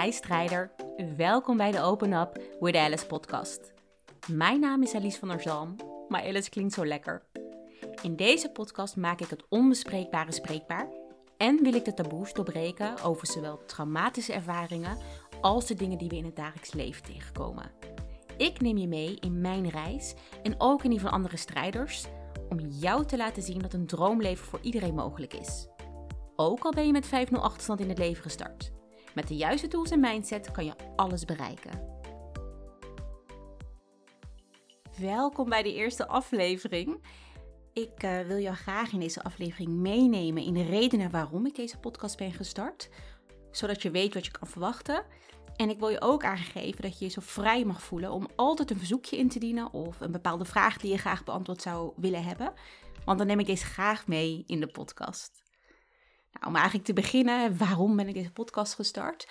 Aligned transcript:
Hi 0.00 0.12
strijder, 0.12 0.70
welkom 1.16 1.56
bij 1.56 1.70
de 1.70 1.80
Open 1.80 2.12
Up 2.12 2.40
with 2.60 2.76
Alice 2.76 3.06
podcast. 3.06 3.72
Mijn 4.28 4.60
naam 4.60 4.82
is 4.82 4.94
Alice 4.94 5.18
van 5.18 5.28
der 5.28 5.40
Zalm, 5.40 5.76
maar 6.08 6.22
Alice 6.22 6.50
klinkt 6.50 6.72
zo 6.72 6.86
lekker. 6.86 7.22
In 8.02 8.16
deze 8.16 8.50
podcast 8.50 8.96
maak 8.96 9.20
ik 9.20 9.28
het 9.28 9.44
onbespreekbare 9.48 10.32
spreekbaar 10.32 10.88
en 11.36 11.62
wil 11.62 11.74
ik 11.74 11.84
de 11.84 11.94
taboes 11.94 12.32
doorbreken 12.32 13.02
over 13.02 13.26
zowel 13.26 13.64
traumatische 13.64 14.32
ervaringen 14.32 14.98
als 15.40 15.66
de 15.66 15.74
dingen 15.74 15.98
die 15.98 16.08
we 16.08 16.16
in 16.16 16.24
het 16.24 16.36
dagelijks 16.36 16.72
leven 16.72 17.02
tegenkomen. 17.02 17.70
Ik 18.36 18.60
neem 18.60 18.76
je 18.76 18.88
mee 18.88 19.16
in 19.20 19.40
mijn 19.40 19.68
reis 19.68 20.14
en 20.42 20.54
ook 20.58 20.84
in 20.84 20.90
die 20.90 21.00
van 21.00 21.10
andere 21.10 21.36
strijders 21.36 22.06
om 22.48 22.58
jou 22.58 23.06
te 23.06 23.16
laten 23.16 23.42
zien 23.42 23.58
dat 23.58 23.72
een 23.72 23.86
droomleven 23.86 24.46
voor 24.46 24.60
iedereen 24.62 24.94
mogelijk 24.94 25.34
is. 25.34 25.68
Ook 26.36 26.64
al 26.64 26.72
ben 26.72 26.86
je 26.86 26.92
met 26.92 27.06
5-0 27.06 27.10
achterstand 27.30 27.80
in 27.80 27.88
het 27.88 27.98
leven 27.98 28.22
gestart. 28.22 28.72
Met 29.14 29.28
de 29.28 29.36
juiste 29.36 29.68
tools 29.68 29.90
en 29.90 30.00
mindset 30.00 30.50
kan 30.50 30.64
je 30.64 30.74
alles 30.96 31.24
bereiken. 31.24 31.90
Welkom 34.98 35.48
bij 35.48 35.62
de 35.62 35.74
eerste 35.74 36.06
aflevering. 36.06 37.04
Ik 37.72 38.02
uh, 38.02 38.20
wil 38.20 38.38
jou 38.38 38.56
graag 38.56 38.92
in 38.92 39.00
deze 39.00 39.22
aflevering 39.22 39.70
meenemen 39.70 40.42
in 40.42 40.54
de 40.54 40.64
redenen 40.64 41.10
waarom 41.10 41.46
ik 41.46 41.54
deze 41.54 41.78
podcast 41.78 42.16
ben 42.16 42.32
gestart. 42.32 42.88
Zodat 43.50 43.82
je 43.82 43.90
weet 43.90 44.14
wat 44.14 44.24
je 44.24 44.30
kan 44.30 44.48
verwachten. 44.48 45.04
En 45.56 45.70
ik 45.70 45.78
wil 45.78 45.88
je 45.88 46.00
ook 46.00 46.24
aangeven 46.24 46.82
dat 46.82 46.98
je 46.98 47.04
je 47.04 47.10
zo 47.10 47.20
vrij 47.24 47.64
mag 47.64 47.82
voelen 47.82 48.12
om 48.12 48.28
altijd 48.36 48.70
een 48.70 48.78
verzoekje 48.78 49.16
in 49.16 49.28
te 49.28 49.38
dienen 49.38 49.72
of 49.72 50.00
een 50.00 50.12
bepaalde 50.12 50.44
vraag 50.44 50.76
die 50.76 50.90
je 50.90 50.98
graag 50.98 51.24
beantwoord 51.24 51.62
zou 51.62 51.92
willen 51.96 52.24
hebben. 52.24 52.52
Want 53.04 53.18
dan 53.18 53.26
neem 53.26 53.40
ik 53.40 53.46
deze 53.46 53.64
graag 53.64 54.06
mee 54.06 54.44
in 54.46 54.60
de 54.60 54.66
podcast. 54.66 55.41
Nou, 56.32 56.46
om 56.46 56.54
eigenlijk 56.54 56.84
te 56.84 56.92
beginnen, 56.92 57.58
waarom 57.58 57.96
ben 57.96 58.08
ik 58.08 58.14
deze 58.14 58.32
podcast 58.32 58.74
gestart? 58.74 59.28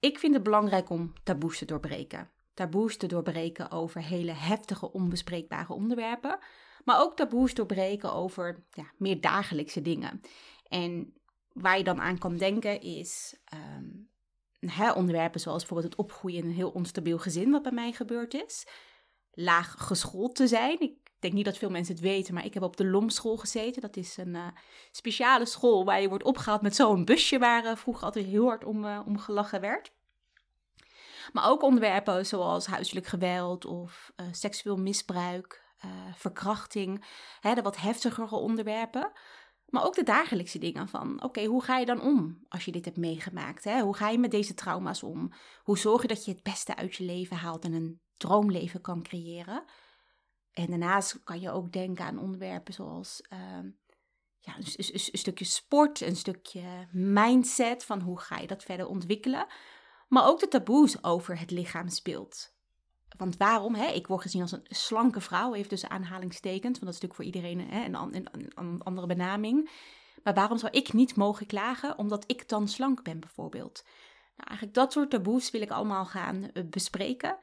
Ik 0.00 0.18
vind 0.18 0.34
het 0.34 0.42
belangrijk 0.42 0.90
om 0.90 1.12
taboes 1.22 1.58
te 1.58 1.64
doorbreken. 1.64 2.30
Taboes 2.54 2.96
te 2.96 3.06
doorbreken 3.06 3.70
over 3.70 4.02
hele 4.02 4.32
heftige, 4.32 4.92
onbespreekbare 4.92 5.72
onderwerpen. 5.72 6.38
Maar 6.84 7.00
ook 7.00 7.16
taboes 7.16 7.54
doorbreken 7.54 8.12
over 8.12 8.64
ja, 8.70 8.84
meer 8.96 9.20
dagelijkse 9.20 9.82
dingen. 9.82 10.20
En 10.68 11.14
waar 11.52 11.78
je 11.78 11.84
dan 11.84 12.00
aan 12.00 12.18
kan 12.18 12.36
denken 12.36 12.80
is 12.80 13.36
um, 13.80 14.08
onderwerpen 14.94 15.40
zoals 15.40 15.58
bijvoorbeeld 15.58 15.92
het 15.92 16.00
opgroeien 16.00 16.38
in 16.38 16.48
een 16.48 16.54
heel 16.54 16.70
onstabiel 16.70 17.18
gezin, 17.18 17.50
wat 17.50 17.62
bij 17.62 17.72
mij 17.72 17.92
gebeurd 17.92 18.34
is. 18.34 18.66
Laag 19.32 19.74
geschoold 19.78 20.36
te 20.36 20.46
zijn. 20.46 20.80
Ik 20.80 21.03
denk 21.24 21.36
niet 21.36 21.44
dat 21.44 21.58
veel 21.58 21.70
mensen 21.70 21.94
het 21.94 22.02
weten, 22.02 22.34
maar 22.34 22.44
ik 22.44 22.54
heb 22.54 22.62
op 22.62 22.76
de 22.76 22.86
LOM-school 22.86 23.36
gezeten. 23.36 23.82
Dat 23.82 23.96
is 23.96 24.16
een 24.16 24.34
uh, 24.34 24.46
speciale 24.90 25.46
school 25.46 25.84
waar 25.84 26.00
je 26.00 26.08
wordt 26.08 26.24
opgehaald 26.24 26.62
met 26.62 26.76
zo'n 26.76 27.04
busje 27.04 27.38
waar 27.38 27.64
uh, 27.64 27.76
vroeger 27.76 28.04
altijd 28.04 28.26
heel 28.26 28.46
hard 28.46 28.64
om, 28.64 28.84
uh, 28.84 29.00
om 29.06 29.18
gelachen 29.18 29.60
werd. 29.60 29.92
Maar 31.32 31.48
ook 31.48 31.62
onderwerpen 31.62 32.26
zoals 32.26 32.66
huiselijk 32.66 33.06
geweld 33.06 33.64
of 33.64 34.12
seksueel 34.32 34.76
misbruik, 34.76 35.62
verkrachting, 36.14 37.04
hè, 37.40 37.54
de 37.54 37.62
wat 37.62 37.76
heftigere 37.76 38.36
onderwerpen. 38.36 39.12
Maar 39.68 39.84
ook 39.84 39.94
de 39.94 40.02
dagelijkse 40.02 40.58
dingen 40.58 40.88
van, 40.88 41.22
oké, 41.22 41.44
hoe 41.44 41.62
ga 41.62 41.78
je 41.78 41.86
dan 41.86 42.00
om 42.00 42.44
als 42.48 42.64
je 42.64 42.72
dit 42.72 42.84
hebt 42.84 42.96
meegemaakt? 42.96 43.64
Hè? 43.64 43.80
Hoe 43.80 43.96
ga 43.96 44.08
je 44.08 44.18
met 44.18 44.30
deze 44.30 44.54
trauma's 44.54 45.02
om? 45.02 45.32
Hoe 45.62 45.78
zorg 45.78 46.02
je 46.02 46.08
dat 46.08 46.24
je 46.24 46.32
het 46.32 46.42
beste 46.42 46.76
uit 46.76 46.94
je 46.94 47.04
leven 47.04 47.36
haalt 47.36 47.64
en 47.64 47.72
een 47.72 48.00
droomleven 48.16 48.80
kan 48.80 49.02
creëren? 49.02 49.64
En 50.54 50.66
daarnaast 50.66 51.24
kan 51.24 51.40
je 51.40 51.50
ook 51.50 51.72
denken 51.72 52.04
aan 52.04 52.18
onderwerpen 52.18 52.74
zoals 52.74 53.22
uh, 53.32 53.38
ja, 54.40 54.56
een, 54.56 54.98
stukje 54.98 55.44
sport, 55.44 56.00
een 56.00 56.16
stukje 56.16 56.88
mindset 56.92 57.84
van 57.84 58.00
hoe 58.00 58.20
ga 58.20 58.38
je 58.38 58.46
dat 58.46 58.62
verder 58.62 58.86
ontwikkelen. 58.86 59.46
Maar 60.08 60.26
ook 60.26 60.40
de 60.40 60.48
taboes 60.48 61.04
over 61.04 61.38
het 61.38 61.50
lichaam 61.50 61.88
speelt. 61.88 62.52
Want 63.16 63.36
waarom? 63.36 63.74
Hè? 63.74 63.86
Ik 63.86 64.06
word 64.06 64.22
gezien 64.22 64.42
als 64.42 64.52
een 64.52 64.66
slanke 64.68 65.20
vrouw, 65.20 65.54
even 65.54 65.68
tussen 65.68 65.90
aanhalingstekens, 65.90 66.78
want 66.78 66.84
dat 66.84 66.94
is 66.94 67.00
natuurlijk 67.00 67.14
voor 67.14 67.24
iedereen 67.24 67.70
hè, 67.70 67.84
een, 67.84 68.82
andere 68.82 69.06
benaming. 69.06 69.70
Maar 70.22 70.34
waarom 70.34 70.58
zou 70.58 70.72
ik 70.72 70.92
niet 70.92 71.16
mogen 71.16 71.46
klagen 71.46 71.98
omdat 71.98 72.24
ik 72.26 72.48
dan 72.48 72.68
slank 72.68 73.02
ben, 73.02 73.20
bijvoorbeeld? 73.20 73.82
Nou, 74.36 74.48
eigenlijk 74.48 74.74
dat 74.74 74.92
soort 74.92 75.10
taboes 75.10 75.50
wil 75.50 75.60
ik 75.60 75.70
allemaal 75.70 76.06
gaan 76.06 76.50
eh, 76.50 76.64
bespreken 76.64 77.38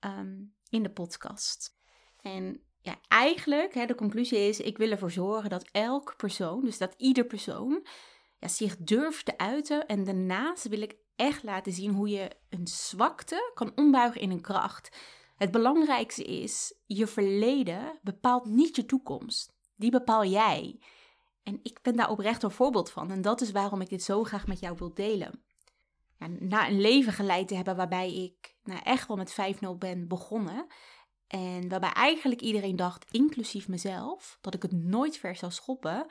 um, 0.00 0.54
in 0.68 0.82
de 0.82 0.90
podcast. 0.90 1.75
En 2.26 2.60
ja, 2.80 2.96
eigenlijk, 3.08 3.74
hè, 3.74 3.86
de 3.86 3.94
conclusie 3.94 4.38
is, 4.38 4.60
ik 4.60 4.78
wil 4.78 4.90
ervoor 4.90 5.10
zorgen 5.10 5.50
dat 5.50 5.68
elk 5.72 6.14
persoon, 6.16 6.64
dus 6.64 6.78
dat 6.78 6.94
ieder 6.96 7.24
persoon, 7.24 7.86
ja, 8.38 8.48
zich 8.48 8.76
durft 8.76 9.24
te 9.24 9.38
uiten. 9.38 9.86
En 9.86 10.04
daarnaast 10.04 10.68
wil 10.68 10.80
ik 10.80 10.96
echt 11.16 11.42
laten 11.42 11.72
zien 11.72 11.94
hoe 11.94 12.08
je 12.08 12.30
een 12.48 12.66
zwakte 12.66 13.50
kan 13.54 13.72
ombuigen 13.74 14.20
in 14.20 14.30
een 14.30 14.40
kracht. 14.40 14.96
Het 15.36 15.50
belangrijkste 15.50 16.24
is, 16.24 16.74
je 16.86 17.06
verleden 17.06 17.98
bepaalt 18.02 18.44
niet 18.44 18.76
je 18.76 18.86
toekomst. 18.86 19.54
Die 19.76 19.90
bepaal 19.90 20.24
jij. 20.24 20.80
En 21.42 21.60
ik 21.62 21.78
ben 21.82 21.96
daar 21.96 22.10
oprecht 22.10 22.42
een 22.42 22.50
voorbeeld 22.50 22.90
van. 22.90 23.10
En 23.10 23.22
dat 23.22 23.40
is 23.40 23.50
waarom 23.50 23.80
ik 23.80 23.88
dit 23.88 24.02
zo 24.02 24.24
graag 24.24 24.46
met 24.46 24.60
jou 24.60 24.76
wil 24.78 24.94
delen. 24.94 25.42
Ja, 26.18 26.26
na 26.26 26.68
een 26.68 26.80
leven 26.80 27.12
geleid 27.12 27.48
te 27.48 27.54
hebben 27.54 27.76
waarbij 27.76 28.14
ik 28.14 28.56
nou, 28.64 28.80
echt 28.82 29.08
wel 29.08 29.16
met 29.16 29.36
5-0 29.64 29.78
ben 29.78 30.08
begonnen, 30.08 30.66
en 31.26 31.68
waarbij 31.68 31.92
eigenlijk 31.92 32.40
iedereen 32.40 32.76
dacht, 32.76 33.10
inclusief 33.10 33.68
mezelf, 33.68 34.38
dat 34.40 34.54
ik 34.54 34.62
het 34.62 34.72
nooit 34.72 35.18
ver 35.18 35.36
zou 35.36 35.52
schoppen, 35.52 36.06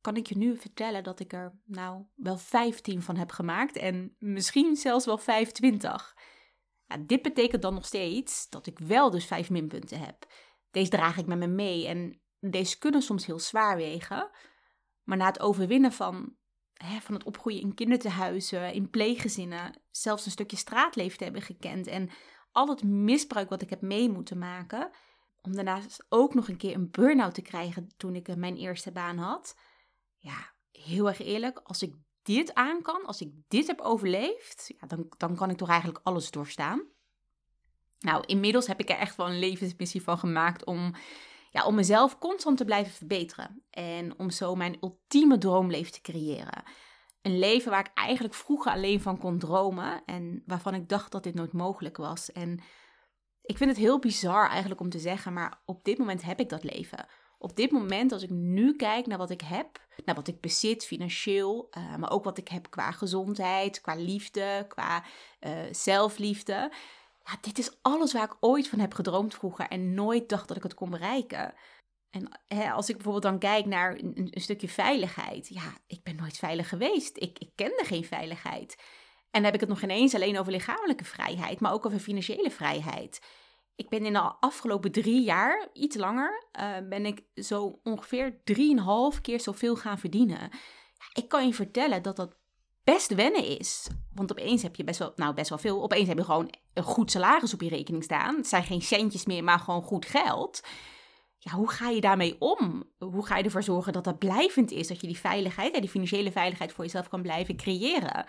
kan 0.00 0.16
ik 0.16 0.26
je 0.26 0.36
nu 0.36 0.56
vertellen 0.56 1.02
dat 1.02 1.20
ik 1.20 1.32
er 1.32 1.58
nou 1.64 2.04
wel 2.14 2.38
15 2.38 3.02
van 3.02 3.16
heb 3.16 3.30
gemaakt 3.30 3.76
en 3.76 4.16
misschien 4.18 4.76
zelfs 4.76 5.04
wel 5.04 5.18
25. 5.18 6.16
Ja, 6.86 6.96
dit 6.96 7.22
betekent 7.22 7.62
dan 7.62 7.74
nog 7.74 7.86
steeds 7.86 8.48
dat 8.48 8.66
ik 8.66 8.78
wel 8.78 9.10
dus 9.10 9.24
5 9.24 9.50
minpunten 9.50 10.00
heb. 10.00 10.26
Deze 10.70 10.90
draag 10.90 11.16
ik 11.16 11.26
met 11.26 11.38
me 11.38 11.46
mee 11.46 11.86
en 11.86 12.20
deze 12.40 12.78
kunnen 12.78 13.02
soms 13.02 13.26
heel 13.26 13.38
zwaar 13.38 13.76
wegen. 13.76 14.30
Maar 15.02 15.16
na 15.16 15.26
het 15.26 15.40
overwinnen 15.40 15.92
van, 15.92 16.36
hè, 16.72 17.00
van 17.00 17.14
het 17.14 17.24
opgroeien 17.24 17.60
in 17.60 17.74
kindertehuizen, 17.74 18.72
in 18.72 18.90
pleeggezinnen, 18.90 19.82
zelfs 19.90 20.24
een 20.24 20.30
stukje 20.30 20.56
straatleven 20.56 21.18
te 21.18 21.24
hebben 21.24 21.42
gekend 21.42 21.86
en 21.86 22.10
al 22.56 22.68
het 22.68 22.82
misbruik 22.82 23.48
wat 23.48 23.62
ik 23.62 23.70
heb 23.70 23.80
mee 23.80 24.10
moeten 24.10 24.38
maken. 24.38 24.90
Om 25.42 25.54
daarnaast 25.54 26.06
ook 26.08 26.34
nog 26.34 26.48
een 26.48 26.56
keer 26.56 26.74
een 26.74 26.90
burn-out 26.90 27.34
te 27.34 27.42
krijgen 27.42 27.88
toen 27.96 28.14
ik 28.14 28.28
eh, 28.28 28.36
mijn 28.36 28.56
eerste 28.56 28.92
baan 28.92 29.18
had. 29.18 29.56
Ja, 30.18 30.52
heel 30.72 31.08
erg 31.08 31.20
eerlijk, 31.20 31.58
als 31.58 31.82
ik 31.82 31.94
dit 32.22 32.54
aan 32.54 32.82
kan, 32.82 33.04
als 33.04 33.20
ik 33.20 33.32
dit 33.48 33.66
heb 33.66 33.80
overleefd, 33.80 34.72
ja, 34.80 34.86
dan, 34.86 35.06
dan 35.16 35.36
kan 35.36 35.50
ik 35.50 35.56
toch 35.56 35.68
eigenlijk 35.68 36.00
alles 36.02 36.30
doorstaan. 36.30 36.82
Nou, 37.98 38.24
inmiddels 38.26 38.66
heb 38.66 38.80
ik 38.80 38.90
er 38.90 38.96
echt 38.96 39.16
wel 39.16 39.28
een 39.28 39.38
levensmissie 39.38 40.02
van 40.02 40.18
gemaakt 40.18 40.64
om, 40.64 40.94
ja, 41.50 41.64
om 41.66 41.74
mezelf 41.74 42.18
constant 42.18 42.56
te 42.56 42.64
blijven 42.64 42.92
verbeteren. 42.92 43.64
En 43.70 44.18
om 44.18 44.30
zo 44.30 44.54
mijn 44.54 44.76
ultieme 44.80 45.38
droomleven 45.38 45.92
te 45.92 46.00
creëren. 46.00 46.62
Een 47.26 47.38
leven 47.38 47.70
waar 47.70 47.80
ik 47.80 47.90
eigenlijk 47.94 48.34
vroeger 48.34 48.72
alleen 48.72 49.00
van 49.00 49.18
kon 49.18 49.38
dromen 49.38 50.02
en 50.04 50.42
waarvan 50.46 50.74
ik 50.74 50.88
dacht 50.88 51.12
dat 51.12 51.22
dit 51.22 51.34
nooit 51.34 51.52
mogelijk 51.52 51.96
was. 51.96 52.32
En 52.32 52.60
ik 53.42 53.56
vind 53.56 53.70
het 53.70 53.78
heel 53.78 53.98
bizar 53.98 54.48
eigenlijk 54.48 54.80
om 54.80 54.90
te 54.90 54.98
zeggen, 54.98 55.32
maar 55.32 55.60
op 55.64 55.84
dit 55.84 55.98
moment 55.98 56.22
heb 56.22 56.40
ik 56.40 56.48
dat 56.48 56.64
leven. 56.64 57.06
Op 57.38 57.56
dit 57.56 57.70
moment, 57.70 58.12
als 58.12 58.22
ik 58.22 58.30
nu 58.30 58.76
kijk 58.76 59.06
naar 59.06 59.18
wat 59.18 59.30
ik 59.30 59.40
heb, 59.40 59.86
naar 60.04 60.14
wat 60.14 60.28
ik 60.28 60.40
bezit 60.40 60.84
financieel, 60.84 61.68
uh, 61.78 61.96
maar 61.96 62.10
ook 62.10 62.24
wat 62.24 62.38
ik 62.38 62.48
heb 62.48 62.70
qua 62.70 62.90
gezondheid, 62.90 63.80
qua 63.80 63.94
liefde, 63.94 64.64
qua 64.68 65.04
uh, 65.40 65.52
zelfliefde. 65.70 66.72
Ja, 67.24 67.32
dit 67.40 67.58
is 67.58 67.78
alles 67.82 68.12
waar 68.12 68.24
ik 68.24 68.36
ooit 68.40 68.68
van 68.68 68.78
heb 68.78 68.94
gedroomd 68.94 69.34
vroeger 69.34 69.68
en 69.68 69.94
nooit 69.94 70.28
dacht 70.28 70.48
dat 70.48 70.56
ik 70.56 70.62
het 70.62 70.74
kon 70.74 70.90
bereiken. 70.90 71.54
En 72.10 72.28
als 72.72 72.88
ik 72.88 72.94
bijvoorbeeld 72.94 73.24
dan 73.24 73.38
kijk 73.38 73.66
naar 73.66 73.98
een, 73.98 74.30
stukje 74.30 74.68
veiligheid. 74.68 75.48
Ja, 75.48 75.74
ik 75.86 76.02
ben 76.02 76.16
nooit 76.16 76.36
veilig 76.36 76.68
geweest. 76.68 77.16
Ik, 77.16 77.38
ik 77.38 77.50
kende 77.54 77.84
geen 77.84 78.04
veiligheid. 78.04 78.76
En 79.30 79.42
dan 79.42 79.44
heb 79.44 79.54
ik 79.54 79.60
het 79.60 79.68
nog 79.68 79.82
ineens 79.82 80.14
alleen 80.14 80.38
over 80.38 80.52
lichamelijke 80.52 81.04
vrijheid, 81.04 81.60
maar 81.60 81.72
ook 81.72 81.86
over 81.86 81.98
financiële 81.98 82.50
vrijheid. 82.50 83.20
Ik 83.74 83.88
ben 83.88 84.06
in 84.06 84.12
de 84.12 84.32
afgelopen 84.40 84.92
drie 84.92 85.22
jaar, 85.22 85.68
iets 85.72 85.96
langer, 85.96 86.46
uh, 86.60 86.76
ben 86.88 87.06
ik 87.06 87.22
zo 87.34 87.80
ongeveer 87.82 88.40
drieënhalf 88.44 89.20
keer 89.20 89.40
zoveel 89.40 89.76
gaan 89.76 89.98
verdienen. 89.98 90.50
Ik 91.12 91.28
kan 91.28 91.46
je 91.46 91.54
vertellen 91.54 92.02
dat 92.02 92.16
dat 92.16 92.36
best 92.84 93.14
wennen 93.14 93.44
is. 93.58 93.88
Want 94.14 94.30
opeens 94.30 94.62
heb 94.62 94.76
je 94.76 94.84
best 94.84 94.98
wel, 94.98 95.12
nou 95.16 95.34
best 95.34 95.48
wel 95.48 95.58
veel. 95.58 95.82
Opeens 95.82 96.08
heb 96.08 96.18
je 96.18 96.24
gewoon 96.24 96.54
een 96.74 96.82
goed 96.82 97.10
salaris 97.10 97.54
op 97.54 97.62
je 97.62 97.68
rekening 97.68 98.04
staan. 98.04 98.36
Het 98.36 98.48
zijn 98.48 98.64
geen 98.64 98.82
centjes 98.82 99.26
meer, 99.26 99.44
maar 99.44 99.58
gewoon 99.58 99.82
goed 99.82 100.06
geld 100.06 100.60
ja, 101.46 101.52
hoe 101.52 101.70
ga 101.70 101.88
je 101.88 102.00
daarmee 102.00 102.36
om? 102.38 102.84
Hoe 102.98 103.26
ga 103.26 103.36
je 103.36 103.44
ervoor 103.44 103.62
zorgen 103.62 103.92
dat 103.92 104.04
dat 104.04 104.18
blijvend 104.18 104.70
is? 104.70 104.88
Dat 104.88 105.00
je 105.00 105.06
die 105.06 105.18
veiligheid, 105.18 105.74
die 105.74 105.88
financiële 105.88 106.32
veiligheid 106.32 106.72
voor 106.72 106.84
jezelf 106.84 107.08
kan 107.08 107.22
blijven 107.22 107.56
creëren. 107.56 108.26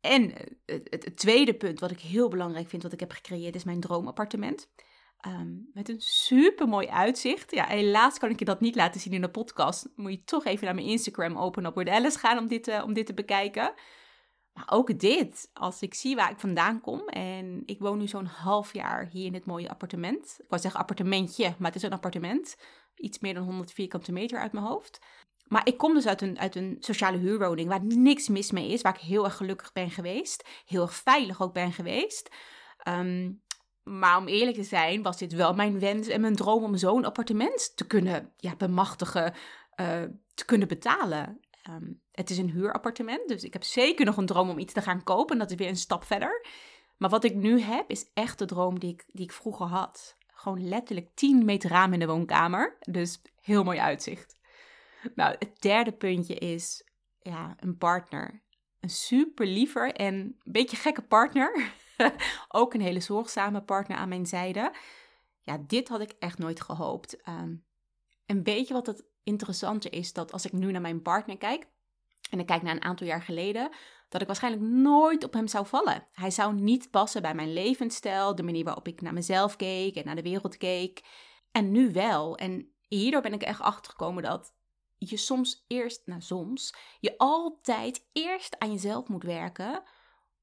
En 0.00 0.34
eh, 0.64 0.78
het, 0.84 1.16
tweede 1.16 1.54
punt 1.54 1.80
wat 1.80 1.90
ik 1.90 2.00
heel 2.00 2.28
belangrijk 2.28 2.68
vind, 2.68 2.82
wat 2.82 2.92
ik 2.92 3.00
heb 3.00 3.10
gecreëerd, 3.10 3.54
is 3.54 3.64
mijn 3.64 3.80
droomappartement. 3.80 4.70
Um, 5.26 5.70
met 5.72 5.88
een 5.88 6.00
super 6.00 6.68
mooi 6.68 6.88
uitzicht. 6.88 7.50
Ja, 7.50 7.66
helaas 7.66 8.18
kan 8.18 8.30
ik 8.30 8.38
je 8.38 8.44
dat 8.44 8.60
niet 8.60 8.74
laten 8.74 9.00
zien 9.00 9.12
in 9.12 9.20
de 9.20 9.30
podcast. 9.30 9.88
Moet 9.96 10.12
je 10.12 10.24
toch 10.24 10.44
even 10.44 10.64
naar 10.64 10.74
mijn 10.74 10.86
Instagram 10.86 11.36
open 11.36 11.66
op 11.66 11.74
Word 11.74 11.88
Alice 11.88 12.18
gaan 12.18 12.38
om 12.38 12.48
dit, 12.48 12.68
uh, 12.68 12.82
om 12.84 12.92
dit 12.92 13.06
te 13.06 13.14
bekijken. 13.14 13.72
Maar 14.52 14.66
ook 14.70 14.98
dit, 14.98 15.50
als 15.52 15.82
ik 15.82 15.94
zie 15.94 16.16
waar 16.16 16.30
ik 16.30 16.40
vandaan 16.40 16.80
kom 16.80 17.08
en 17.08 17.62
ik 17.66 17.78
woon 17.78 17.98
nu 17.98 18.08
zo'n 18.08 18.24
half 18.24 18.72
jaar 18.72 19.08
hier 19.10 19.26
in 19.26 19.32
dit 19.32 19.46
mooie 19.46 19.68
appartement. 19.68 20.36
Ik 20.38 20.48
wou 20.48 20.62
zeggen 20.62 20.80
appartementje, 20.80 21.54
maar 21.58 21.72
het 21.72 21.76
is 21.76 21.82
een 21.82 21.92
appartement. 21.92 22.56
Iets 22.94 23.18
meer 23.18 23.34
dan 23.34 23.44
100 23.44 23.72
vierkante 23.72 24.12
meter 24.12 24.38
uit 24.38 24.52
mijn 24.52 24.64
hoofd. 24.64 24.98
Maar 25.46 25.66
ik 25.66 25.78
kom 25.78 25.94
dus 25.94 26.06
uit 26.06 26.22
een, 26.22 26.38
uit 26.38 26.54
een 26.54 26.76
sociale 26.80 27.18
huurwoning 27.18 27.68
waar 27.68 27.84
niks 27.84 28.28
mis 28.28 28.50
mee 28.50 28.68
is. 28.68 28.82
Waar 28.82 28.94
ik 28.94 29.00
heel 29.00 29.24
erg 29.24 29.36
gelukkig 29.36 29.72
ben 29.72 29.90
geweest. 29.90 30.48
Heel 30.64 30.82
erg 30.82 30.94
veilig 30.94 31.42
ook 31.42 31.52
ben 31.52 31.72
geweest. 31.72 32.30
Ehm, 32.78 33.32
maar 33.82 34.18
om 34.18 34.28
eerlijk 34.28 34.56
te 34.56 34.62
zijn, 34.62 35.02
was 35.02 35.18
dit 35.18 35.32
wel 35.32 35.54
mijn 35.54 35.78
wens 35.78 36.08
en 36.08 36.20
mijn 36.20 36.36
droom 36.36 36.64
om 36.64 36.76
zo'n 36.76 37.04
appartement 37.04 37.72
te 37.74 37.86
kunnen 37.86 38.32
ja, 38.36 38.56
bemachtigen, 38.56 39.34
uh, 39.80 40.02
te 40.34 40.44
kunnen 40.44 40.68
betalen. 40.68 41.40
Ehm, 41.62 41.92
het 42.12 42.30
is 42.30 42.38
een 42.38 42.50
huurappartement, 42.50 43.28
dus 43.28 43.44
ik 43.44 43.52
heb 43.52 43.62
zeker 43.62 44.04
nog 44.04 44.16
een 44.16 44.26
droom 44.26 44.50
om 44.50 44.58
iets 44.58 44.72
te 44.72 44.82
gaan 44.82 45.02
kopen. 45.02 45.32
En 45.32 45.38
dat 45.38 45.50
is 45.50 45.56
weer 45.56 45.68
een 45.68 45.76
stap 45.76 46.04
verder. 46.04 46.46
Maar 46.96 47.10
wat 47.10 47.24
ik 47.24 47.34
nu 47.34 47.60
heb, 47.60 47.90
is 47.90 48.10
echt 48.14 48.38
de 48.38 48.44
droom 48.44 48.78
die 48.78 48.92
ik, 48.92 49.04
die 49.06 49.24
ik 49.24 49.32
vroeger 49.32 49.66
had. 49.66 50.16
Gewoon 50.26 50.68
letterlijk 50.68 51.10
10 51.14 51.44
meter 51.44 51.70
raam 51.70 51.92
in 51.92 51.98
de 51.98 52.06
woonkamer. 52.06 52.76
Dus 52.80 53.22
heel 53.40 53.64
mooi 53.64 53.78
uitzicht. 53.78 54.38
Nou, 55.14 55.36
het 55.38 55.62
derde 55.62 55.92
puntje 55.92 56.34
is 56.34 56.84
ja, 57.22 57.54
een 57.58 57.76
partner. 57.76 58.42
Een 58.80 58.90
super 58.90 59.46
liever 59.46 59.92
en 59.92 60.14
een 60.14 60.40
beetje 60.44 60.76
gekke 60.76 61.02
partner. 61.02 61.72
Ook 62.48 62.74
een 62.74 62.80
hele 62.80 63.00
zorgzame 63.00 63.62
partner 63.62 63.96
aan 63.96 64.08
mijn 64.08 64.26
zijde. 64.26 64.72
Ja, 65.40 65.58
dit 65.66 65.88
had 65.88 66.00
ik 66.00 66.14
echt 66.18 66.38
nooit 66.38 66.60
gehoopt. 66.60 67.28
Um, 67.28 67.64
een 68.26 68.42
beetje 68.42 68.74
wat 68.74 68.86
het 68.86 69.04
interessante 69.30 69.88
is, 69.90 70.12
dat 70.12 70.32
als 70.32 70.44
ik 70.44 70.52
nu 70.52 70.72
naar 70.72 70.80
mijn 70.80 71.02
partner 71.02 71.36
kijk, 71.36 71.66
en 72.30 72.40
ik 72.40 72.46
kijk 72.46 72.62
naar 72.62 72.74
een 72.74 72.82
aantal 72.82 73.06
jaar 73.06 73.22
geleden, 73.22 73.70
dat 74.08 74.20
ik 74.20 74.26
waarschijnlijk 74.26 74.64
nooit 74.64 75.24
op 75.24 75.32
hem 75.32 75.48
zou 75.48 75.66
vallen. 75.66 76.06
Hij 76.12 76.30
zou 76.30 76.54
niet 76.54 76.90
passen 76.90 77.22
bij 77.22 77.34
mijn 77.34 77.52
levensstijl, 77.52 78.34
de 78.34 78.42
manier 78.42 78.64
waarop 78.64 78.88
ik 78.88 79.00
naar 79.00 79.12
mezelf 79.12 79.56
keek 79.56 79.96
en 79.96 80.04
naar 80.04 80.16
de 80.16 80.22
wereld 80.22 80.56
keek. 80.56 81.02
En 81.52 81.70
nu 81.70 81.92
wel. 81.92 82.36
En 82.36 82.72
hierdoor 82.88 83.22
ben 83.22 83.32
ik 83.32 83.42
echt 83.42 83.60
achtergekomen 83.60 84.22
dat 84.22 84.52
je 84.98 85.16
soms 85.16 85.64
eerst, 85.66 86.02
nou 86.04 86.20
soms, 86.20 86.74
je 87.00 87.18
altijd 87.18 88.06
eerst 88.12 88.58
aan 88.58 88.72
jezelf 88.72 89.08
moet 89.08 89.22
werken 89.22 89.82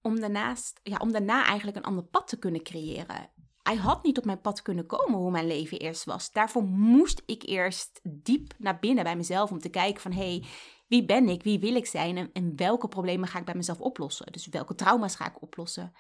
om, 0.02 0.20
daarnaast, 0.20 0.80
ja, 0.84 0.98
om 0.98 1.12
daarna 1.12 1.46
eigenlijk 1.46 1.78
een 1.78 1.84
ander 1.84 2.04
pad 2.04 2.28
te 2.28 2.40
kunnen 2.40 2.64
creëren. 2.64 3.30
Hij 3.68 3.76
had 3.76 4.04
niet 4.04 4.18
op 4.18 4.26
mijn 4.26 4.42
pad 4.42 4.62
kunnen 4.62 4.86
komen 4.86 5.20
hoe 5.20 5.32
mijn 5.32 5.48
leven 5.48 5.80
eerst 5.80 6.04
was. 6.04 6.32
Daarvoor 6.32 6.64
moest 6.64 7.22
ik 7.26 7.44
eerst 7.44 8.00
diep 8.04 8.54
naar 8.58 8.80
binnen 8.80 9.04
bij 9.04 9.16
mezelf 9.16 9.52
om 9.52 9.60
te 9.60 9.70
kijken 9.70 10.02
van 10.02 10.12
hé, 10.12 10.30
hey, 10.30 10.44
wie 10.88 11.06
ben 11.06 11.30
ik, 11.30 11.44
wie 11.44 11.60
wil 11.60 11.76
ik 11.76 11.86
zijn 11.86 12.32
en, 12.34 12.56
welke 12.56 12.88
problemen 12.88 13.28
ga 13.28 13.40
ik 13.40 13.46
bij 13.46 13.56
mezelf 13.56 13.80
oplossen. 13.80 14.32
Dus 14.32 14.48
welke 14.48 14.76
trauma's 14.76 15.16
ga 15.16 15.28
ik 15.28 15.42
oplossen. 15.42 15.94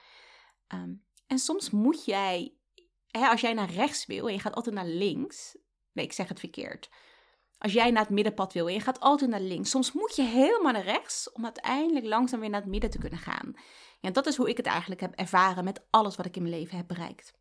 Ehm, 0.68 0.94
en 1.28 1.40
soms 1.40 1.70
moet 1.70 2.06
jij, 2.06 2.54
hè, 3.08 3.28
als 3.28 3.42
jij 3.42 3.54
naar 3.54 3.70
rechts 3.70 4.06
wil 4.06 4.28
en 4.28 4.34
je 4.34 4.40
gaat 4.40 4.56
altijd 4.56 4.76
naar 4.76 4.88
links, 4.88 5.58
nee 5.92 6.06
ik 6.06 6.14
zeg 6.14 6.28
het 6.28 6.40
verkeerd. 6.40 6.90
Als 7.58 7.74
jij 7.74 7.92
naar 7.92 8.04
het 8.04 8.12
middenpad 8.12 8.54
wil 8.54 8.68
en 8.68 8.74
je 8.74 8.80
gaat 8.80 9.00
altijd 9.00 9.30
naar 9.30 9.42
links, 9.42 9.70
soms 9.70 9.92
moet 9.92 10.16
je 10.16 10.24
helemaal 10.24 10.72
naar 10.72 10.84
rechts 10.84 11.32
om 11.32 11.44
uiteindelijk 11.44 12.06
langzaam 12.06 12.40
weer 12.40 12.50
naar 12.50 12.62
het 12.62 12.70
midden 12.70 12.90
te 12.90 13.00
kunnen 13.00 13.20
gaan. 13.20 13.54
Ja, 14.00 14.12
dat 14.12 14.26
is 14.26 14.36
hoe 14.36 14.50
ik 14.50 14.58
het 14.58 14.66
eigenlijk 14.66 15.02
heb 15.02 15.14
ervaren 15.14 15.64
met 15.64 15.86
alles 15.90 16.16
wat 16.16 16.26
ik 16.26 16.36
in 16.36 16.42
mijn 16.42 16.56
leven 16.56 16.78
heb 16.78 16.88
bereikt. 16.88 17.37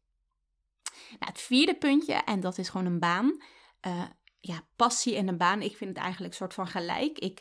Nou, 1.18 1.32
het 1.32 1.40
vierde 1.40 1.74
puntje, 1.74 2.14
en 2.14 2.40
dat 2.40 2.58
is 2.58 2.68
gewoon 2.68 2.86
een 2.86 2.98
baan. 2.98 3.42
Uh, 3.86 4.02
ja, 4.40 4.66
passie 4.76 5.16
en 5.16 5.28
een 5.28 5.38
baan, 5.38 5.62
ik 5.62 5.76
vind 5.76 5.90
het 5.90 5.98
eigenlijk 5.98 6.32
een 6.32 6.38
soort 6.38 6.54
van 6.54 6.66
gelijk. 6.66 7.18
Ik, 7.18 7.40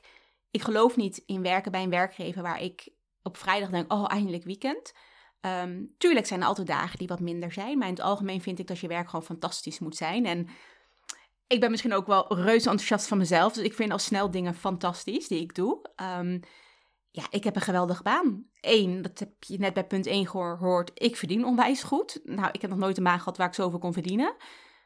ik 0.51 0.61
geloof 0.61 0.95
niet 0.95 1.23
in 1.25 1.41
werken 1.41 1.71
bij 1.71 1.83
een 1.83 1.89
werkgever 1.89 2.41
waar 2.41 2.61
ik 2.61 2.89
op 3.23 3.37
vrijdag 3.37 3.69
denk, 3.69 3.93
oh, 3.93 4.05
eindelijk 4.07 4.43
weekend. 4.43 4.93
Um, 5.41 5.93
tuurlijk 5.97 6.25
zijn 6.25 6.41
er 6.41 6.47
altijd 6.47 6.67
dagen 6.67 6.97
die 6.97 7.07
wat 7.07 7.19
minder 7.19 7.51
zijn, 7.51 7.77
maar 7.77 7.87
in 7.87 7.93
het 7.93 8.03
algemeen 8.03 8.41
vind 8.41 8.59
ik 8.59 8.67
dat 8.67 8.79
je 8.79 8.87
werk 8.87 9.09
gewoon 9.09 9.25
fantastisch 9.25 9.79
moet 9.79 9.95
zijn. 9.95 10.25
En 10.25 10.47
ik 11.47 11.59
ben 11.59 11.71
misschien 11.71 11.93
ook 11.93 12.07
wel 12.07 12.35
reuze 12.35 12.69
enthousiast 12.69 13.07
van 13.07 13.17
mezelf, 13.17 13.53
dus 13.53 13.63
ik 13.63 13.73
vind 13.73 13.91
al 13.91 13.99
snel 13.99 14.31
dingen 14.31 14.55
fantastisch 14.55 15.27
die 15.27 15.41
ik 15.41 15.55
doe. 15.55 15.89
Um, 16.19 16.39
ja, 17.15 17.23
ik 17.29 17.43
heb 17.43 17.55
een 17.55 17.61
geweldige 17.61 18.03
baan. 18.03 18.45
Eén, 18.61 19.01
dat 19.01 19.19
heb 19.19 19.43
je 19.43 19.57
net 19.57 19.73
bij 19.73 19.85
punt 19.85 20.05
1 20.05 20.27
gehoord, 20.27 20.91
ik 20.93 21.15
verdien 21.15 21.45
onwijs 21.45 21.83
goed. 21.83 22.19
Nou, 22.23 22.49
ik 22.51 22.61
heb 22.61 22.69
nog 22.69 22.79
nooit 22.79 22.97
een 22.97 23.03
baan 23.03 23.19
gehad 23.19 23.37
waar 23.37 23.47
ik 23.47 23.53
zoveel 23.53 23.79
kon 23.79 23.93
verdienen. 23.93 24.35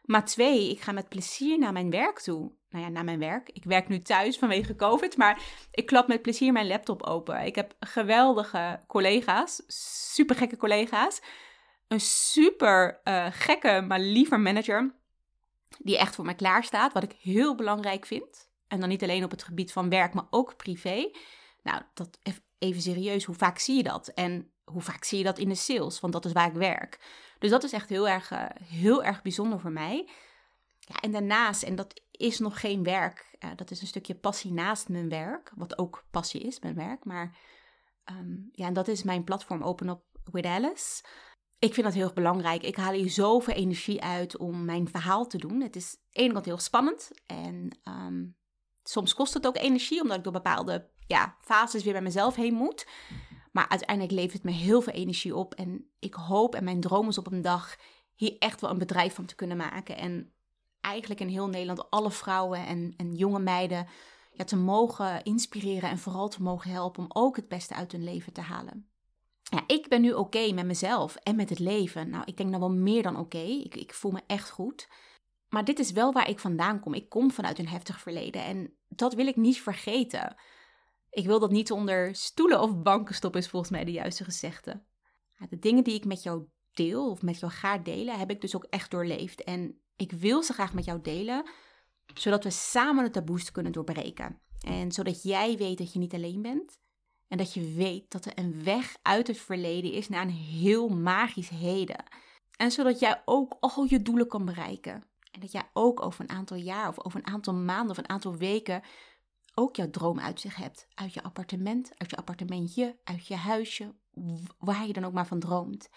Maar 0.03 0.25
twee, 0.25 0.69
ik 0.69 0.81
ga 0.81 0.91
met 0.91 1.09
plezier 1.09 1.59
naar 1.59 1.73
mijn 1.73 1.89
werk 1.89 2.19
toe. 2.19 2.51
Nou 2.69 2.83
ja, 2.83 2.89
naar 2.89 3.03
mijn 3.03 3.19
werk. 3.19 3.49
Ik 3.49 3.63
werk 3.63 3.87
nu 3.87 4.01
thuis 4.01 4.37
vanwege 4.37 4.75
COVID, 4.75 5.17
maar 5.17 5.41
ik 5.71 5.85
klap 5.85 6.07
met 6.07 6.21
plezier 6.21 6.51
mijn 6.51 6.67
laptop 6.67 7.03
open. 7.03 7.45
Ik 7.45 7.55
heb 7.55 7.75
geweldige 7.79 8.79
collega's, 8.87 9.61
super 10.07 10.35
gekke 10.35 10.57
collega's. 10.57 11.21
Een 11.87 11.99
super 11.99 13.01
uh, 13.03 13.27
gekke, 13.29 13.83
maar 13.87 13.99
liever 13.99 14.39
manager, 14.39 14.95
die 15.79 15.97
echt 15.97 16.15
voor 16.15 16.25
mij 16.25 16.35
klaar 16.35 16.63
staat, 16.63 16.93
wat 16.93 17.03
ik 17.03 17.15
heel 17.21 17.55
belangrijk 17.55 18.05
vind. 18.05 18.49
En 18.67 18.79
dan 18.79 18.89
niet 18.89 19.03
alleen 19.03 19.23
op 19.23 19.31
het 19.31 19.43
gebied 19.43 19.71
van 19.71 19.89
werk, 19.89 20.13
maar 20.13 20.27
ook 20.29 20.57
privé. 20.57 21.11
Nou, 21.63 21.81
dat 21.93 22.19
even 22.57 22.81
serieus, 22.81 23.23
hoe 23.23 23.35
vaak 23.35 23.59
zie 23.59 23.75
je 23.75 23.83
dat? 23.83 24.07
En 24.07 24.51
hoe 24.63 24.81
vaak 24.81 25.03
zie 25.03 25.17
je 25.17 25.23
dat 25.23 25.39
in 25.39 25.49
de 25.49 25.55
sales? 25.55 25.99
Want 25.99 26.13
dat 26.13 26.25
is 26.25 26.31
waar 26.31 26.47
ik 26.47 26.53
werk. 26.53 26.99
Dus 27.39 27.49
dat 27.49 27.63
is 27.63 27.73
echt 27.73 27.89
heel 27.89 28.07
erg, 28.07 28.31
uh, 28.31 28.45
heel 28.63 29.03
erg 29.03 29.21
bijzonder 29.21 29.59
voor 29.59 29.71
mij. 29.71 30.09
Ja, 30.79 30.95
en 30.99 31.11
daarnaast, 31.11 31.63
en 31.63 31.75
dat 31.75 32.01
is 32.11 32.39
nog 32.39 32.59
geen 32.59 32.83
werk, 32.83 33.37
uh, 33.39 33.49
dat 33.55 33.71
is 33.71 33.81
een 33.81 33.87
stukje 33.87 34.15
passie 34.15 34.51
naast 34.51 34.89
mijn 34.89 35.09
werk, 35.09 35.51
wat 35.55 35.77
ook 35.77 36.05
passie 36.11 36.41
is, 36.41 36.59
mijn 36.59 36.75
werk. 36.75 37.05
Maar 37.05 37.37
um, 38.11 38.49
ja, 38.51 38.67
en 38.67 38.73
dat 38.73 38.87
is 38.87 39.03
mijn 39.03 39.23
platform 39.23 39.63
Open 39.63 39.89
Up 39.89 40.01
with 40.23 40.45
Alice. 40.45 41.03
Ik 41.59 41.73
vind 41.73 41.85
dat 41.85 41.95
heel 41.95 42.03
erg 42.03 42.13
belangrijk. 42.13 42.63
Ik 42.63 42.75
haal 42.75 42.93
hier 42.93 43.09
zoveel 43.09 43.53
energie 43.53 44.01
uit 44.01 44.37
om 44.37 44.65
mijn 44.65 44.89
verhaal 44.89 45.27
te 45.27 45.37
doen. 45.37 45.61
Het 45.61 45.75
is 45.75 45.95
aan 45.95 46.01
de 46.11 46.19
ene 46.19 46.33
kant 46.33 46.45
heel 46.45 46.57
spannend 46.57 47.11
en 47.25 47.79
um, 47.83 48.37
soms 48.83 49.13
kost 49.13 49.33
het 49.33 49.47
ook 49.47 49.57
energie, 49.57 50.01
omdat 50.01 50.17
ik 50.17 50.23
door 50.23 50.33
bepaalde 50.33 50.89
ja, 51.09 51.35
fases 51.41 51.83
weer 51.83 51.93
bij 51.93 52.01
mezelf 52.01 52.35
heen 52.35 52.53
moet. 52.53 52.87
Maar 53.51 53.69
uiteindelijk 53.69 54.11
levert 54.11 54.33
het 54.33 54.43
me 54.43 54.51
heel 54.51 54.81
veel 54.81 54.93
energie 54.93 55.35
op. 55.35 55.53
En 55.53 55.89
ik 55.99 56.13
hoop 56.13 56.55
en 56.55 56.63
mijn 56.63 56.79
droom 56.79 57.07
is 57.07 57.17
op 57.17 57.31
een 57.31 57.41
dag 57.41 57.77
hier 58.15 58.35
echt 58.39 58.61
wel 58.61 58.69
een 58.69 58.77
bedrijf 58.77 59.13
van 59.13 59.25
te 59.25 59.35
kunnen 59.35 59.57
maken. 59.57 59.97
En 59.97 60.33
eigenlijk 60.81 61.19
in 61.19 61.27
heel 61.27 61.47
Nederland 61.47 61.89
alle 61.89 62.11
vrouwen 62.11 62.65
en, 62.65 62.93
en 62.97 63.15
jonge 63.15 63.39
meiden 63.39 63.87
ja, 64.31 64.43
te 64.43 64.55
mogen 64.55 65.23
inspireren 65.23 65.89
en 65.89 65.99
vooral 65.99 66.29
te 66.29 66.41
mogen 66.41 66.71
helpen 66.71 67.03
om 67.03 67.09
ook 67.23 67.35
het 67.35 67.47
beste 67.47 67.75
uit 67.75 67.91
hun 67.91 68.03
leven 68.03 68.33
te 68.33 68.41
halen. 68.41 68.87
Ja, 69.43 69.63
ik 69.67 69.87
ben 69.87 70.01
nu 70.01 70.13
oké 70.13 70.51
met 70.51 70.65
mezelf 70.65 71.15
en 71.15 71.35
met 71.35 71.49
het 71.49 71.59
leven. 71.59 72.09
Nou, 72.09 72.23
ik 72.25 72.37
denk 72.37 72.49
nou 72.49 72.61
wel 72.61 72.71
meer 72.73 73.03
dan 73.03 73.19
oké. 73.19 73.37
Ik, 73.37 73.75
ik 73.75 73.93
voel 73.93 74.11
me 74.11 74.21
echt 74.27 74.49
goed. 74.49 74.87
Maar 75.49 75.65
dit 75.65 75.79
is 75.79 75.91
wel 75.91 76.11
waar 76.11 76.29
ik 76.29 76.39
vandaan 76.39 76.79
kom. 76.79 76.93
Ik 76.93 77.09
kom 77.09 77.31
vanuit 77.31 77.59
een 77.59 77.67
heftig 77.67 77.99
verleden 77.99 78.43
en 78.43 78.73
dat 78.87 79.13
wil 79.13 79.27
ik 79.27 79.35
niet 79.35 79.61
vergeten. 79.61 80.35
Ik 81.09 81.25
wil 81.25 81.39
dat 81.39 81.51
niet 81.51 81.71
onder 81.71 82.15
stoelen 82.15 82.61
of 82.61 82.81
banken 82.81 83.15
stoppen, 83.15 83.41
is 83.41 83.49
volgens 83.49 83.71
mij 83.71 83.83
de 83.83 83.91
juiste 83.91 84.23
gezegde. 84.23 84.83
De 85.49 85.59
dingen 85.59 85.83
die 85.83 85.95
ik 85.95 86.05
met 86.05 86.23
jou 86.23 86.45
deel 86.71 87.09
of 87.09 87.21
met 87.21 87.39
jou 87.39 87.51
ga 87.51 87.77
delen, 87.77 88.19
heb 88.19 88.29
ik 88.29 88.41
dus 88.41 88.55
ook 88.55 88.63
echt 88.63 88.91
doorleefd. 88.91 89.43
En 89.43 89.81
ik 89.95 90.11
wil 90.11 90.43
ze 90.43 90.53
graag 90.53 90.73
met 90.73 90.85
jou 90.85 91.01
delen, 91.01 91.49
zodat 92.13 92.43
we 92.43 92.49
samen 92.49 93.03
het 93.03 93.13
taboes 93.13 93.51
kunnen 93.51 93.71
doorbreken. 93.71 94.41
En 94.59 94.91
zodat 94.91 95.23
jij 95.23 95.57
weet 95.57 95.77
dat 95.77 95.93
je 95.93 95.99
niet 95.99 96.13
alleen 96.13 96.41
bent. 96.41 96.79
En 97.27 97.37
dat 97.37 97.53
je 97.53 97.73
weet 97.73 98.11
dat 98.11 98.25
er 98.25 98.31
een 98.35 98.63
weg 98.63 98.97
uit 99.01 99.27
het 99.27 99.37
verleden 99.37 99.91
is 99.91 100.09
naar 100.09 100.21
een 100.21 100.29
heel 100.29 100.89
magisch 100.89 101.49
heden. 101.49 102.03
En 102.57 102.71
zodat 102.71 102.99
jij 102.99 103.21
ook 103.25 103.57
al 103.59 103.83
je 103.83 104.01
doelen 104.01 104.27
kan 104.27 104.45
bereiken. 104.45 105.03
En 105.31 105.39
dat 105.39 105.51
jij 105.51 105.69
ook 105.73 106.01
over 106.01 106.21
een 106.21 106.29
aantal 106.29 106.57
jaar 106.57 106.87
of 106.87 107.05
over 107.05 107.19
een 107.19 107.33
aantal 107.33 107.53
maanden 107.53 107.91
of 107.91 107.97
een 107.97 108.09
aantal 108.09 108.35
weken 108.35 108.81
ook 109.59 109.75
jouw 109.75 109.89
droom 109.89 110.19
uit 110.19 110.39
zich 110.39 110.55
hebt. 110.55 110.87
Uit 110.93 111.13
je 111.13 111.23
appartement, 111.23 111.91
uit 111.97 112.09
je 112.09 112.15
appartementje, 112.15 112.99
uit 113.03 113.27
je 113.27 113.35
huisje, 113.35 113.95
waar 114.57 114.87
je 114.87 114.93
dan 114.93 115.05
ook 115.05 115.13
maar 115.13 115.27
van 115.27 115.39
droomt. 115.39 115.89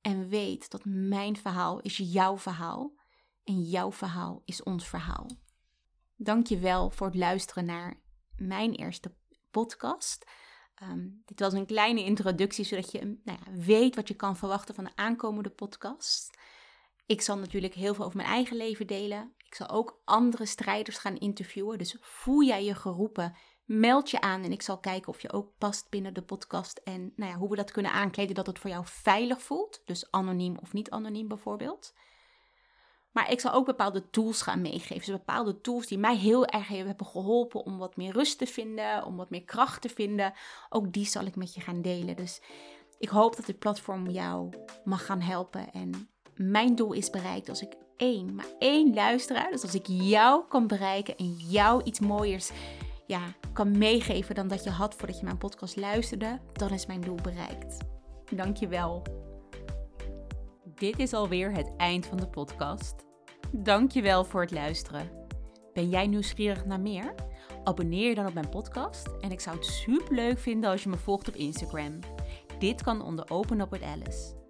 En 0.00 0.28
weet 0.28 0.70
dat 0.70 0.84
mijn 0.84 1.36
verhaal 1.36 1.80
is 1.80 1.96
jouw 1.96 2.38
verhaal 2.38 2.92
en 3.44 3.62
jouw 3.62 3.92
verhaal 3.92 4.42
is 4.44 4.62
ons 4.62 4.88
verhaal. 4.88 5.26
Dank 6.16 6.46
je 6.46 6.58
wel 6.58 6.90
voor 6.90 7.06
het 7.06 7.16
luisteren 7.16 7.64
naar 7.64 8.00
mijn 8.36 8.72
eerste 8.72 9.14
podcast. 9.50 10.30
Ehm, 10.74 11.08
dit 11.24 11.40
was 11.40 11.52
een 11.52 11.66
kleine 11.66 12.04
introductie, 12.04 12.64
zodat 12.64 12.92
je 12.92 13.20
nou 13.24 13.38
ja, 13.44 13.52
weet 13.52 13.94
wat 13.94 14.08
je 14.08 14.14
kan 14.14 14.36
verwachten 14.36 14.74
van 14.74 14.84
de 14.84 14.96
aankomende 14.96 15.50
podcast. 15.50 16.38
Ik 17.06 17.20
zal 17.20 17.38
natuurlijk 17.38 17.74
heel 17.74 17.94
veel 17.94 18.04
over 18.04 18.16
mijn 18.16 18.28
eigen 18.28 18.56
leven 18.56 18.86
delen. 18.86 19.34
Ik 19.36 19.54
zal 19.54 19.68
ook 19.68 20.00
andere 20.04 20.46
strijders 20.46 20.98
gaan 20.98 21.18
interviewen. 21.18 21.78
Dus 21.78 21.96
voel 22.00 22.42
jij 22.42 22.64
je 22.64 22.74
geroepen, 22.74 23.36
meld 23.64 24.10
je 24.10 24.20
aan 24.20 24.42
en 24.42 24.52
ik 24.52 24.62
zal 24.62 24.78
kijken 24.78 25.08
of 25.08 25.22
je 25.22 25.32
ook 25.32 25.52
past 25.58 25.90
binnen 25.90 26.14
de 26.14 26.22
podcast. 26.22 26.80
En 26.84 27.12
nou 27.16 27.30
ja, 27.30 27.38
hoe 27.38 27.50
we 27.50 27.56
dat 27.56 27.70
kunnen 27.70 27.92
aankleden 27.92 28.34
dat 28.34 28.46
het 28.46 28.58
voor 28.58 28.70
jou 28.70 28.84
veilig 28.86 29.42
voelt. 29.42 29.82
Dus 29.84 30.10
anoniem 30.10 30.58
of 30.58 30.72
niet 30.72 30.90
anoniem 30.90 31.28
bijvoorbeeld. 31.28 31.94
Maar 33.12 33.30
ik 33.30 33.40
zal 33.40 33.52
ook 33.52 33.66
bepaalde 33.66 34.10
tools 34.10 34.42
gaan 34.42 34.60
meegeven. 34.60 34.98
Dus 34.98 35.08
bepaalde 35.08 35.60
tools 35.60 35.86
die 35.86 35.98
mij 35.98 36.16
heel 36.16 36.46
erg 36.46 36.68
hebben 36.68 37.06
geholpen 37.06 37.64
om 37.64 37.78
wat 37.78 37.96
meer 37.96 38.12
rust 38.12 38.38
te 38.38 38.46
vinden, 38.46 39.04
om 39.04 39.16
wat 39.16 39.30
meer 39.30 39.44
kracht 39.44 39.82
te 39.82 39.88
vinden. 39.88 40.32
Ook 40.68 40.92
die 40.92 41.06
zal 41.06 41.24
ik 41.24 41.36
met 41.36 41.54
je 41.54 41.60
gaan 41.60 41.82
delen. 41.82 42.16
Dus 42.16 42.42
ik 42.98 43.08
hoop 43.08 43.36
dat 43.36 43.46
dit 43.46 43.58
platform 43.58 44.08
jou 44.08 44.54
mag 44.84 45.06
gaan 45.06 45.20
helpen. 45.20 45.72
En 45.72 46.10
mijn 46.50 46.74
doel 46.74 46.92
is 46.92 47.10
bereikt 47.10 47.48
als 47.48 47.62
ik 47.62 47.76
één, 47.96 48.34
maar 48.34 48.46
één 48.58 48.94
luisteraar, 48.94 49.50
dus 49.50 49.62
als 49.62 49.74
ik 49.74 49.86
jou 49.86 50.42
kan 50.48 50.66
bereiken 50.66 51.16
en 51.16 51.32
jou 51.32 51.82
iets 51.82 52.00
mooiers 52.00 52.50
ja, 53.06 53.20
kan 53.52 53.78
meegeven 53.78 54.34
dan 54.34 54.48
dat 54.48 54.64
je 54.64 54.70
had 54.70 54.94
voordat 54.94 55.18
je 55.18 55.24
mijn 55.24 55.38
podcast 55.38 55.76
luisterde, 55.76 56.40
dan 56.52 56.70
is 56.70 56.86
mijn 56.86 57.00
doel 57.00 57.18
bereikt. 57.22 57.76
Dankjewel. 58.34 59.02
Dit 60.74 60.98
is 60.98 61.12
alweer 61.12 61.52
het 61.52 61.72
eind 61.76 62.06
van 62.06 62.16
de 62.16 62.28
podcast. 62.28 62.94
Dankjewel 63.50 64.24
voor 64.24 64.40
het 64.40 64.50
luisteren. 64.50 65.10
Ben 65.72 65.88
jij 65.88 66.06
nieuwsgierig 66.06 66.64
naar 66.64 66.80
meer? 66.80 67.14
Abonneer 67.64 68.08
je 68.08 68.14
dan 68.14 68.26
op 68.26 68.34
mijn 68.34 68.48
podcast 68.48 69.08
en 69.20 69.30
ik 69.30 69.40
zou 69.40 69.56
het 69.56 69.66
super 69.66 70.14
leuk 70.14 70.38
vinden 70.38 70.70
als 70.70 70.82
je 70.82 70.88
me 70.88 70.96
volgt 70.96 71.28
op 71.28 71.34
Instagram. 71.34 71.98
Dit 72.58 72.82
kan 72.82 73.02
onder 73.02 73.30
Open 73.30 73.60
Up 73.60 73.70
with 73.70 73.82
Alice. 73.82 74.41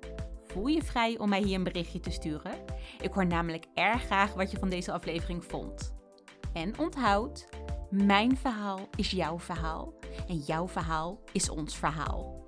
Voel 0.52 0.66
je 0.66 0.82
vrij 0.82 1.18
om 1.18 1.28
mij 1.28 1.42
hier 1.42 1.54
een 1.54 1.64
berichtje 1.64 2.00
te 2.00 2.10
sturen? 2.10 2.52
Ik 3.00 3.12
hoor 3.12 3.26
namelijk 3.26 3.66
erg 3.74 4.02
graag 4.02 4.34
wat 4.34 4.50
je 4.50 4.58
van 4.58 4.68
deze 4.68 4.92
aflevering 4.92 5.44
vond. 5.44 5.94
En 6.52 6.78
onthoud, 6.78 7.48
mijn 7.90 8.36
verhaal 8.36 8.88
is 8.96 9.10
jouw 9.10 9.38
verhaal 9.38 9.94
en 10.28 10.36
jouw 10.36 10.68
verhaal 10.68 11.20
is 11.32 11.48
ons 11.48 11.76
verhaal. 11.76 12.41